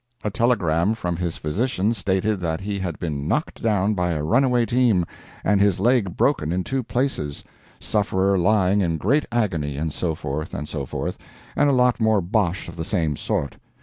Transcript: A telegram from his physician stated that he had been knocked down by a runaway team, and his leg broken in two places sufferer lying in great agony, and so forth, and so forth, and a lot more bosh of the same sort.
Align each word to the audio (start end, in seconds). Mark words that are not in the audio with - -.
A 0.23 0.31
telegram 0.31 0.95
from 0.95 1.15
his 1.17 1.37
physician 1.37 1.93
stated 1.93 2.39
that 2.39 2.61
he 2.61 2.79
had 2.79 2.97
been 2.97 3.27
knocked 3.27 3.61
down 3.61 3.93
by 3.93 4.13
a 4.13 4.23
runaway 4.23 4.65
team, 4.65 5.05
and 5.43 5.61
his 5.61 5.79
leg 5.79 6.17
broken 6.17 6.51
in 6.51 6.63
two 6.63 6.81
places 6.81 7.43
sufferer 7.79 8.35
lying 8.35 8.81
in 8.81 8.97
great 8.97 9.27
agony, 9.31 9.77
and 9.77 9.93
so 9.93 10.15
forth, 10.15 10.55
and 10.55 10.67
so 10.67 10.87
forth, 10.87 11.19
and 11.55 11.69
a 11.69 11.73
lot 11.73 12.01
more 12.01 12.19
bosh 12.19 12.67
of 12.67 12.77
the 12.77 12.83
same 12.83 13.15
sort. 13.15 13.57